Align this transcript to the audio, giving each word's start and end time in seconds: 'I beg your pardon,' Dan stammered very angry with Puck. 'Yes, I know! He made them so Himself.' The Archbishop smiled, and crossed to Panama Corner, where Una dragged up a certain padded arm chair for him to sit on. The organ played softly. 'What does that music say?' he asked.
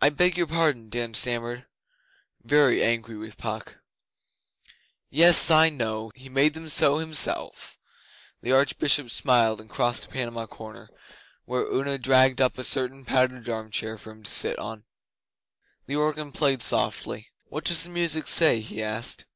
'I 0.00 0.08
beg 0.08 0.38
your 0.38 0.46
pardon,' 0.46 0.88
Dan 0.88 1.12
stammered 1.12 1.66
very 2.42 2.82
angry 2.82 3.14
with 3.14 3.36
Puck. 3.36 3.76
'Yes, 5.10 5.50
I 5.50 5.68
know! 5.68 6.10
He 6.14 6.30
made 6.30 6.54
them 6.54 6.66
so 6.70 6.96
Himself.' 6.96 7.76
The 8.40 8.52
Archbishop 8.52 9.10
smiled, 9.10 9.60
and 9.60 9.68
crossed 9.68 10.04
to 10.04 10.08
Panama 10.08 10.46
Corner, 10.46 10.88
where 11.44 11.70
Una 11.70 11.98
dragged 11.98 12.40
up 12.40 12.56
a 12.56 12.64
certain 12.64 13.04
padded 13.04 13.50
arm 13.50 13.70
chair 13.70 13.98
for 13.98 14.12
him 14.12 14.22
to 14.22 14.30
sit 14.30 14.58
on. 14.58 14.86
The 15.84 15.96
organ 15.96 16.32
played 16.32 16.62
softly. 16.62 17.28
'What 17.44 17.64
does 17.66 17.84
that 17.84 17.90
music 17.90 18.28
say?' 18.28 18.62
he 18.62 18.82
asked. 18.82 19.26